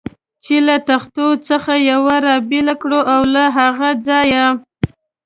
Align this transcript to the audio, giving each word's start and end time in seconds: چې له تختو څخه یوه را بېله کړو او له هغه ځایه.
چې 0.43 0.55
له 0.67 0.75
تختو 0.87 1.27
څخه 1.47 1.73
یوه 1.91 2.15
را 2.25 2.35
بېله 2.49 2.75
کړو 2.81 2.99
او 3.13 3.21
له 3.33 3.43
هغه 3.57 3.89
ځایه. 4.07 4.45